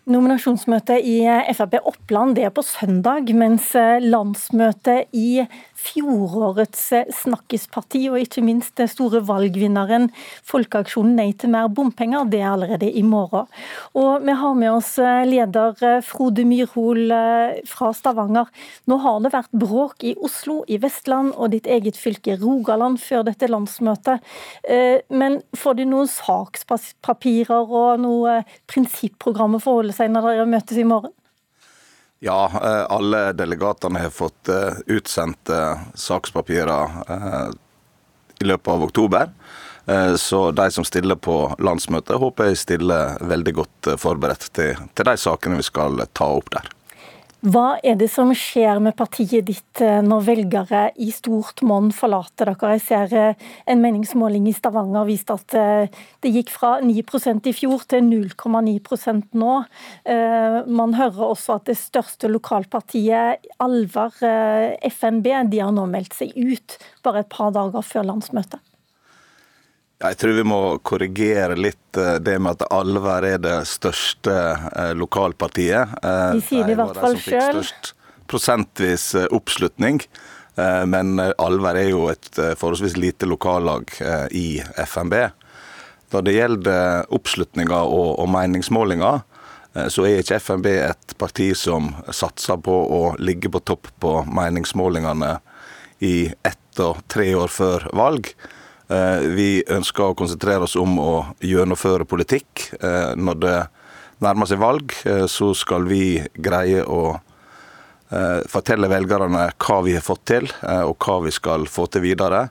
Nominasjonsmøtet 0.05 1.01
i 1.01 1.15
Frp 1.57 1.79
Oppland 1.81 2.35
det 2.37 2.43
er 2.45 2.51
på 2.53 2.61
søndag, 2.61 3.31
mens 3.33 3.71
landsmøtet 4.05 5.09
i 5.17 5.41
fjorårets 5.85 6.87
snakkisparti, 7.21 8.01
og 8.11 8.19
ikke 8.21 8.43
minst 8.45 8.75
den 8.79 8.89
store 8.91 9.21
valgvinneren 9.25 10.09
Folkeaksjonen 10.45 11.15
Nei 11.15 11.29
til 11.37 11.53
mer 11.53 11.69
bompenger, 11.71 12.25
det 12.29 12.41
er 12.41 12.51
allerede 12.51 12.89
i 12.89 13.03
morgen. 13.05 13.47
Og 13.97 14.25
vi 14.25 14.35
har 14.41 14.55
med 14.57 14.71
oss 14.73 14.95
leder 15.29 16.01
Frode 16.05 16.45
Myrhol 16.47 17.13
fra 17.69 17.91
Stavanger. 17.95 18.49
Nå 18.89 18.99
har 19.03 19.21
det 19.23 19.33
vært 19.35 19.53
bråk 19.55 20.05
i 20.07 20.15
Oslo, 20.25 20.63
i 20.67 20.79
Vestland 20.81 21.33
og 21.35 21.53
ditt 21.55 21.69
eget 21.71 21.99
fylke 21.99 22.37
Rogaland 22.41 22.99
før 23.01 23.25
dette 23.27 23.49
landsmøtet. 23.51 24.23
Men 25.09 25.39
får 25.57 25.79
de 25.79 25.89
noen 25.89 26.09
sakspapirer 26.11 27.75
og 27.81 28.01
noe 28.03 28.41
prinsipprogram 28.71 29.57
å 29.57 29.63
forholde 29.63 29.95
seg 29.95 30.11
når 30.13 30.31
dere 30.31 30.49
møtes 30.49 30.81
i 30.81 30.87
morgen? 30.87 31.13
Ja, 32.25 32.51
eh, 32.63 32.85
alle 32.89 33.33
delegatene 33.33 33.99
har 33.99 34.09
fått 34.09 34.49
eh, 34.49 34.73
utsendt 34.85 35.49
eh, 35.49 35.77
sakspapirer 35.93 36.89
i 38.39 38.45
løpet 38.45 38.67
av 38.73 38.83
oktober. 38.83 39.29
Så 40.17 40.51
de 40.51 40.71
som 40.71 40.85
stiller 40.85 41.15
på 41.15 41.35
landsmøtet, 41.61 42.17
håper 42.17 42.47
jeg 42.49 42.57
stiller 42.57 43.19
veldig 43.21 43.53
godt 43.53 43.89
forberedt 44.01 44.47
til, 44.57 44.79
til 44.97 45.05
de 45.05 45.13
sakene 45.21 45.59
vi 45.59 45.67
skal 45.67 46.01
ta 46.17 46.31
opp 46.39 46.49
der. 46.55 46.71
Hva 47.43 47.75
er 47.83 47.97
det 47.99 48.07
som 48.09 48.31
skjer 48.33 48.79
med 48.81 48.95
partiet 48.97 49.45
ditt 49.45 49.81
eh, 49.83 49.99
når 50.01 50.23
velgere 50.25 50.83
i 50.97 51.11
stort 51.13 51.61
monn 51.67 51.91
forlater 51.93 52.49
dere? 52.49 52.71
Jeg 52.77 52.83
ser 52.85 53.15
eh, 53.19 53.49
en 53.69 53.81
meningsmåling 53.83 54.47
i 54.49 54.53
Stavanger 54.55 55.05
viste 55.05 55.35
at 55.35 55.57
eh, 55.59 56.01
det 56.23 56.31
gikk 56.33 56.53
fra 56.55 56.77
9% 56.81 57.49
i 57.51 57.53
fjor 57.53 57.85
til 57.91 58.07
0,9% 58.07 59.37
nå. 59.37 59.55
Man 60.79 60.95
hører 60.97 61.21
også 61.27 61.59
at 61.59 61.69
det 61.69 61.77
største 61.77 62.31
lokalpartiet, 62.31 63.45
Alvar 63.61 64.15
FNB, 64.89 65.27
de 65.51 65.61
har 65.61 65.73
nå 65.75 65.85
meldt 65.91 66.17
seg 66.17 66.33
ut 66.33 66.79
bare 67.05 67.21
et 67.21 67.29
par 67.29 67.53
dager 67.53 67.85
før 67.85 68.09
landsmøtet. 68.09 68.63
Jeg 70.03 70.17
tror 70.19 70.33
vi 70.35 70.43
må 70.43 70.59
korrigere 70.83 71.55
litt 71.55 71.97
eh, 71.97 72.17
det 72.19 72.35
med 72.43 72.57
at 72.57 72.65
Alver 72.75 73.27
er 73.29 73.39
det 73.39 73.55
største 73.69 74.33
eh, 74.35 74.91
lokalpartiet. 74.97 75.93
Eh, 76.03 76.31
De 76.35 76.41
sier 76.43 76.67
det 76.67 76.75
i 76.75 76.79
hvert 76.81 76.99
fall 76.99 77.15
sjøl. 77.21 77.61
Prosentvis 78.25 79.11
oppslutning. 79.29 79.99
Men 80.89 81.19
Alver 81.19 81.77
er 81.77 81.89
jo 81.91 82.05
et 82.09 82.29
forholdsvis 82.57 82.95
lite 82.97 83.27
lokallag 83.27 83.91
i 84.33 84.63
FNB. 84.87 85.13
Når 86.15 86.23
det 86.25 86.33
gjelder 86.33 87.11
oppslutninga 87.13 87.81
og, 87.83 88.07
og 88.23 88.31
meningsmålinger, 88.33 89.19
så 89.91 90.07
er 90.07 90.23
ikke 90.23 90.39
FNB 90.41 90.69
et 90.71 91.15
parti 91.21 91.51
som 91.59 91.91
satser 92.07 92.57
på 92.65 92.79
å 92.97 93.01
ligge 93.19 93.51
på 93.53 93.61
topp 93.67 93.91
på 94.01 94.15
meningsmålingene 94.31 95.35
i 96.07 96.15
ett 96.47 96.81
og 96.81 97.03
tre 97.11 97.27
år 97.37 97.51
før 97.51 97.85
valg. 97.93 98.31
Eh, 98.87 99.23
vi 99.33 99.49
ønsker 99.71 100.11
å 100.11 100.17
konsentrere 100.17 100.67
oss 100.67 100.75
om 100.77 100.99
å 101.01 101.13
gjennomføre 101.41 102.05
politikk. 102.05 102.67
Eh, 102.77 103.15
når 103.17 103.39
det 103.41 103.57
nærmer 104.21 104.49
seg 104.49 104.61
valg, 104.61 104.93
eh, 105.05 105.25
så 105.25 105.53
skal 105.55 105.87
vi 105.89 106.21
greie 106.33 106.83
å 106.83 107.19
fortelle 108.47 108.87
velgerne 108.87 109.47
hva 109.59 109.75
vi 109.83 109.95
har 109.95 110.03
fått 110.05 110.21
til, 110.29 110.45
og 110.85 110.93
hva 111.03 111.15
vi 111.25 111.31
skal 111.33 111.65
få 111.67 111.87
til 111.91 112.03
videre. 112.05 112.43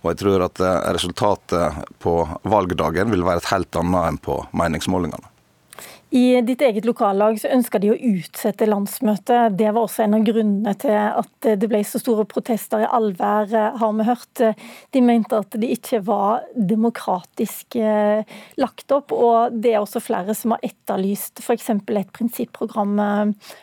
Og 0.00 0.08
jeg 0.10 0.18
tror 0.24 0.46
at 0.46 0.62
resultatet 0.96 1.84
på 2.00 2.14
valgdagen 2.42 3.12
vil 3.12 3.22
være 3.22 3.44
et 3.44 3.50
helt 3.52 3.78
annet 3.78 4.08
enn 4.08 4.18
på 4.24 4.40
meningsmålingene. 4.56 5.33
I 6.14 6.40
ditt 6.46 6.60
eget 6.62 6.84
lokallag 6.86 7.40
så 7.42 7.50
ønska 7.50 7.80
de 7.82 7.88
å 7.90 7.96
utsette 7.98 8.68
landsmøtet. 8.68 9.56
Det 9.58 9.66
var 9.66 9.82
også 9.82 10.04
en 10.04 10.12
av 10.14 10.26
grunnene 10.28 10.74
til 10.78 10.94
at 10.94 11.48
det 11.58 11.66
ble 11.70 11.80
så 11.82 11.98
store 11.98 12.22
protester 12.30 12.84
i 12.84 12.86
allvær, 12.86 13.50
har 13.80 13.96
vi 13.98 14.06
hørt. 14.06 14.42
De 14.94 15.02
mente 15.02 15.40
at 15.42 15.56
det 15.58 15.72
ikke 15.74 16.04
var 16.06 16.44
demokratisk 16.54 17.74
eh, 17.82 18.22
lagt 18.62 18.94
opp, 18.94 19.10
og 19.10 19.56
det 19.58 19.72
er 19.72 19.80
også 19.82 20.04
flere 20.04 20.36
som 20.38 20.54
har 20.54 20.62
etterlyst 20.62 21.42
f.eks. 21.42 21.72
et 21.74 22.14
prinsipprogram. 22.14 22.94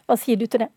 Hva 0.04 0.20
sier 0.20 0.42
du 0.42 0.44
til 0.44 0.66
det? 0.66 0.72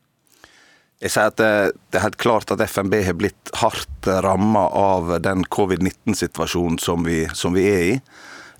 Jeg 1.02 1.10
sier 1.10 1.32
at 1.32 1.40
Det 1.42 1.98
er 1.98 2.04
helt 2.04 2.20
klart 2.22 2.54
at 2.54 2.62
FNB 2.62 3.00
har 3.08 3.18
blitt 3.18 3.50
hardt 3.58 4.06
ramma 4.22 4.68
av 4.78 5.16
den 5.26 5.42
covid-19-situasjonen 5.42 6.78
som, 6.78 7.02
som 7.34 7.58
vi 7.58 7.66
er 7.72 7.84
i. 7.96 7.98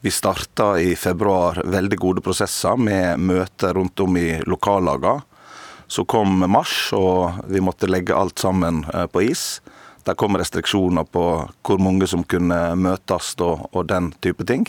Vi 0.04 0.10
starta 0.10 0.80
i 0.80 0.96
februar 0.96 1.62
veldig 1.64 1.96
gode 1.98 2.20
prosesser 2.20 2.76
med 2.76 3.22
møter 3.24 3.72
rundt 3.72 4.00
om 4.04 4.16
i 4.20 4.34
lokallagene. 4.44 5.22
Så 5.88 6.02
kom 6.04 6.42
mars, 6.52 6.90
og 6.92 7.38
vi 7.48 7.62
måtte 7.64 7.88
legge 7.88 8.12
alt 8.12 8.36
sammen 8.42 8.82
eh, 8.92 9.06
på 9.08 9.22
is. 9.24 9.62
Der 10.04 10.12
kom 10.20 10.36
restriksjoner 10.36 11.08
på 11.08 11.22
hvor 11.48 11.80
mange 11.80 12.04
som 12.10 12.20
kunne 12.28 12.58
møtes 12.76 13.30
og, 13.40 13.62
og 13.72 13.86
den 13.88 14.10
type 14.20 14.44
ting. 14.44 14.66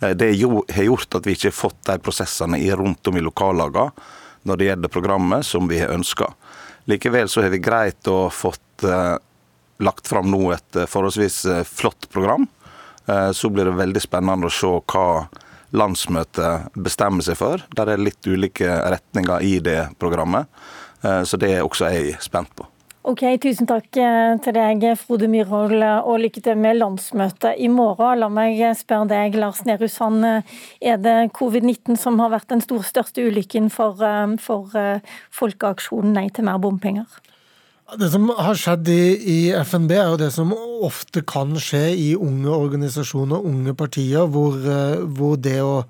Det 0.00 0.12
det 0.20 0.28
har 0.76 0.84
gjort 0.90 1.16
at 1.16 1.24
vi 1.24 1.38
ikke 1.38 1.54
har 1.54 1.56
fått 1.56 1.80
de 1.88 1.96
prosessene 2.04 2.60
rundt 2.76 3.08
om 3.08 3.16
i 3.16 3.24
lokallagene 3.24 4.12
når 4.44 4.60
det 4.60 4.68
gjelder 4.68 4.92
programmet 4.92 5.48
som 5.48 5.72
vi 5.72 5.80
har 5.80 5.96
ønska. 5.96 6.28
Likevel 6.84 7.32
så 7.32 7.46
har 7.46 7.56
vi 7.56 7.64
greit 7.64 8.12
å 8.12 8.28
fått 8.28 8.84
eh, 8.84 9.16
lagt 9.80 10.12
fram 10.12 10.28
nå 10.36 10.50
et 10.52 10.82
forholdsvis 10.84 11.46
flott 11.64 12.10
program 12.12 12.44
Eh, 12.44 12.55
så 13.06 13.50
blir 13.52 13.68
det 13.68 13.76
veldig 13.78 14.00
spennende 14.02 14.48
å 14.48 14.52
se 14.52 14.70
hva 14.90 15.06
landsmøtet 15.76 16.72
bestemmer 16.74 17.24
seg 17.26 17.38
for. 17.40 17.62
Der 17.76 17.92
er 17.92 18.02
litt 18.02 18.26
ulike 18.26 18.68
retninger 18.92 19.44
i 19.44 19.58
det 19.64 19.80
programmet. 20.00 20.48
Eh, 21.02 21.22
så 21.22 21.38
det 21.40 21.52
er 21.56 21.66
også 21.66 21.90
jeg 21.92 22.16
spent 22.24 22.52
på. 22.56 22.68
Ok, 23.06 23.22
Tusen 23.38 23.68
takk 23.70 23.94
eh, 24.02 24.32
til 24.42 24.56
deg, 24.56 24.82
Frode 24.98 25.28
Myrhold, 25.30 25.78
og 25.78 26.18
lykke 26.24 26.42
til 26.42 26.58
med 26.58 26.80
landsmøtet 26.80 27.60
i 27.62 27.68
morgen. 27.70 28.18
La 28.18 28.30
meg 28.32 28.58
spørre 28.78 29.06
deg, 29.12 29.38
Lars 29.38 29.62
Nehru 29.68 29.86
Sand. 29.90 30.26
Er 30.26 30.98
det 30.98 31.30
covid-19 31.36 32.00
som 32.02 32.18
har 32.22 32.34
vært 32.34 32.50
den 32.50 32.64
stor, 32.64 32.82
største 32.86 33.28
ulykken 33.28 33.70
for, 33.70 34.02
for 34.42 34.74
Folkeaksjonen 35.38 36.18
Nei 36.18 36.26
til 36.34 36.48
mer 36.48 36.58
bompenger? 36.62 37.06
Det 37.86 38.08
som 38.10 38.24
har 38.34 38.56
skjedd 38.58 38.88
i, 38.90 39.02
i, 39.30 39.34
FNB, 39.62 39.92
er 39.94 40.08
jo 40.10 40.16
det 40.18 40.32
som 40.34 40.50
ofte 40.82 41.20
kan 41.22 41.52
skje 41.62 41.84
i 41.94 42.08
unge 42.18 42.50
organisasjoner, 42.50 43.44
unge 43.46 43.76
partier, 43.78 44.26
hvor, 44.26 44.56
eh, 44.58 45.04
hvor, 45.14 45.36
det 45.38 45.60
å 45.62 45.84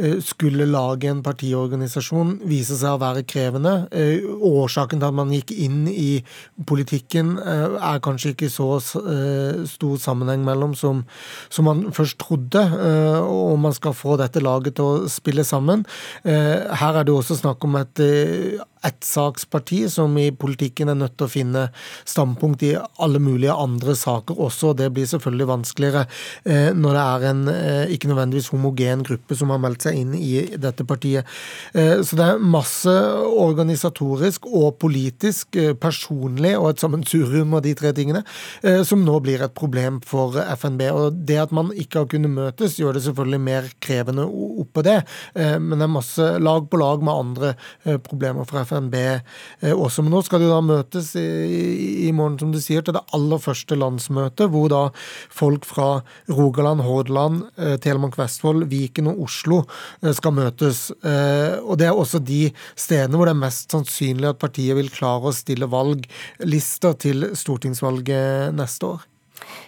eh, 0.00 0.16
skulle 0.24 0.64
lage 0.64 1.10
en 1.10 1.20
partiorganisasjon 1.22 2.38
viser 2.48 2.80
seg 2.80 2.96
å 2.96 3.02
være 3.02 3.26
krevende. 3.28 3.74
Eh, 3.92 4.24
årsaken 4.24 5.02
til 5.02 5.10
at 5.10 5.18
man 5.18 5.34
gikk 5.36 5.52
inn 5.52 5.84
i 5.92 6.22
politikken 6.64 7.36
er 7.36 8.00
kanskje 8.00 8.32
ikke 8.32 8.48
så 8.52 8.70
stor 8.80 10.00
sammenheng 10.00 10.48
mellom 10.48 10.72
som, 10.78 11.04
som 11.52 11.68
man 11.68 11.84
først 11.92 12.16
trodde, 12.22 12.62
og 13.26 13.58
man 13.60 13.76
skal 13.76 13.96
få 13.96 14.16
dette 14.20 14.40
laget 14.40 14.78
til 14.78 14.88
å 14.88 15.12
spille 15.12 15.44
sammen. 15.44 15.84
Her 16.24 17.00
er 17.00 17.04
det 17.04 17.14
også 17.14 17.36
snakk 17.42 17.64
om 17.66 17.76
et 17.80 18.00
ettsaksparti 18.86 19.84
som 19.90 20.14
i 20.18 20.30
politikken 20.34 20.90
er 20.90 20.98
nødt 20.98 21.14
til 21.18 21.28
å 21.28 21.30
finne 21.30 21.41
standpunkt 22.04 22.62
i 22.62 22.76
alle 23.02 23.18
mulige 23.22 23.52
andre 23.52 23.94
saker 23.96 24.38
også. 24.40 24.72
Det 24.76 24.90
blir 24.94 25.08
selvfølgelig 25.08 25.48
vanskeligere 25.48 26.04
eh, 26.44 26.70
når 26.74 26.96
det 26.96 27.02
er 27.02 27.26
en 27.30 27.42
eh, 27.52 27.94
ikke 27.94 28.10
nødvendigvis 28.10 28.50
homogen 28.52 29.04
gruppe 29.06 29.36
som 29.38 29.52
har 29.52 29.60
meldt 29.62 29.86
seg 29.86 29.98
inn 29.98 30.14
i 30.16 30.32
dette 30.60 30.86
partiet. 30.88 31.28
Eh, 31.74 32.00
så 32.02 32.18
det 32.18 32.28
er 32.28 32.42
masse 32.42 32.92
organisatorisk 32.92 34.46
og 34.50 34.78
politisk, 34.82 35.58
personlig 35.80 36.54
og 36.58 36.70
et 36.70 36.82
sammensurium 36.82 37.54
av 37.56 37.62
de 37.64 37.72
tre 37.76 37.92
tingene 37.96 38.22
som 38.86 39.02
nå 39.04 39.14
blir 39.24 39.42
et 39.44 39.54
problem 39.56 39.98
for 40.06 40.36
FNB. 40.38 40.82
Og 40.94 41.18
det 41.28 41.38
at 41.42 41.54
man 41.54 41.70
ikke 41.76 42.02
har 42.02 42.08
kunnet 42.10 42.32
møtes, 42.32 42.78
gjør 42.80 42.96
det 42.96 43.04
selvfølgelig 43.06 43.40
mer 43.42 43.68
krevende 43.82 44.26
oppå 44.62 44.84
det, 44.86 44.98
men 45.34 45.76
det 45.76 45.86
er 45.86 45.92
masse 45.92 46.28
lag 46.42 46.66
på 46.70 46.80
lag 46.80 47.04
med 47.04 47.12
andre 47.12 47.98
problemer 48.06 48.48
for 48.48 48.62
FNB. 48.66 48.96
Også. 49.72 50.04
Men 50.04 50.16
nå 50.16 50.22
skal 50.26 50.42
de 50.42 50.50
da 50.50 50.60
møtes 50.64 51.12
i, 51.20 51.26
i 51.32 52.10
morgen, 52.14 52.38
som 52.40 52.52
du 52.52 52.58
sier, 52.62 52.82
til 52.84 52.96
det 52.96 53.02
aller 53.16 53.40
første 53.42 53.76
landsmøtet, 53.78 54.50
hvor 54.52 54.70
da 54.72 54.82
folk 55.32 55.66
fra 55.68 55.88
Rogaland, 56.30 56.82
Hordaland, 56.86 57.42
eh, 57.56 57.76
Telemark, 57.82 58.18
Vestfold, 58.20 58.66
Viken 58.70 59.10
og 59.12 59.22
Oslo 59.26 59.62
eh, 60.02 60.12
skal 60.16 60.36
møtes. 60.36 60.84
Og 60.92 61.76
det 61.78 61.88
er 61.88 61.96
også 61.96 62.20
de 62.22 62.50
stedene 62.78 63.18
hvor 63.18 63.28
det 63.28 63.34
er 63.34 63.42
mest 63.42 63.72
sannsynlig 63.72 64.30
at 64.30 64.40
partiet 64.40 64.76
vil 64.78 64.90
klare 64.92 65.30
å 65.30 65.36
stille 65.36 65.68
valglister 65.70 66.96
til 67.00 67.30
stortingsvalget 67.38 68.54
neste 68.56 68.92
år. 68.94 69.08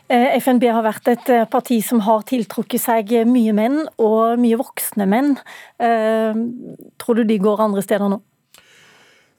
FNB 0.08 0.66
har 0.70 0.84
vært 0.84 1.08
et 1.10 1.30
parti 1.50 1.80
som 1.84 2.02
har 2.04 2.22
tiltrukket 2.28 2.82
seg 2.82 3.10
mye 3.26 3.54
menn, 3.56 3.80
og 3.98 4.38
mye 4.40 4.58
voksne 4.60 5.06
menn. 5.10 5.34
Tror 5.80 7.18
du 7.18 7.24
de 7.26 7.40
går 7.42 7.64
andre 7.64 7.84
steder 7.84 8.12
nå? 8.12 8.20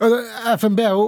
FNB 0.02 0.82
er 0.84 0.98
jo 0.98 1.06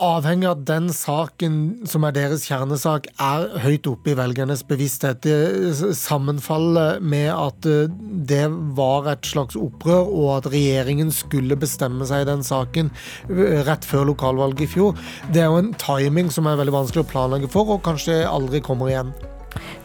avhengig 0.00 0.48
av 0.48 0.58
at 0.58 0.66
den 0.68 0.88
saken 0.94 1.54
som 1.88 2.04
er 2.06 2.14
deres 2.16 2.46
kjernesak, 2.48 3.08
er 3.20 3.46
høyt 3.62 3.88
oppe 3.90 4.12
i 4.12 4.16
velgernes 4.18 4.62
bevissthet. 4.68 5.22
Det 5.24 5.94
sammenfaller 5.96 7.00
med 7.04 7.28
at 7.34 7.68
eh, 7.68 7.92
det 8.30 8.46
var 8.78 9.10
et 9.12 9.28
slags 9.28 9.58
opprør, 9.60 10.08
og 10.08 10.30
at 10.38 10.50
regjeringen 10.52 11.12
skulle 11.14 11.58
bestemme 11.60 12.08
seg 12.08 12.24
i 12.24 12.30
den 12.30 12.44
saken 12.46 12.92
eh, 13.28 13.60
rett 13.68 13.86
før 13.86 14.08
lokalvalget 14.12 14.66
i 14.66 14.70
fjor. 14.74 14.98
Det 15.30 15.44
er 15.44 15.50
jo 15.50 15.60
en 15.60 15.74
timing 15.80 16.32
som 16.32 16.48
er 16.48 16.58
veldig 16.60 16.76
vanskelig 16.80 17.04
å 17.04 17.10
planlegge 17.12 17.52
for, 17.52 17.76
og 17.76 17.84
kanskje 17.86 18.22
aldri 18.28 18.62
kommer 18.64 18.92
igjen. 18.92 19.14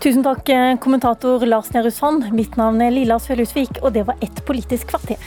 Tusen 0.03 0.23
takk, 0.25 0.49
eh, 0.49 0.75
kommentator 0.81 1.43
Lars 1.45 1.71
Nehru 1.73 1.91
Sand. 1.91 2.31
Mitt 2.33 2.55
navn 2.59 2.81
er 2.81 2.93
Lilla 2.93 3.19
Sølhusvik, 3.19 3.81
og 3.83 3.93
det 3.93 4.05
var 4.07 4.19
ett 4.21 4.45
politisk 4.45 4.93
kvarter. 4.93 5.17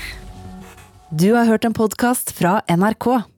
Du 1.10 1.32
har 1.34 1.48
hørt 1.48 1.64
en 1.64 1.72
podkast 1.72 2.34
fra 2.36 2.60
NRK. 2.68 3.37